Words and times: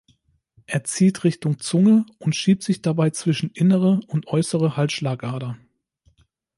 Er 0.65 0.83
zieht 0.83 1.23
Richtung 1.23 1.59
Zunge 1.59 2.07
und 2.17 2.35
schiebt 2.35 2.63
sich 2.63 2.81
dabei 2.81 3.11
zwischen 3.11 3.51
innere 3.51 3.99
und 4.07 4.25
äußere 4.29 4.75
Halsschlagader. 4.75 5.59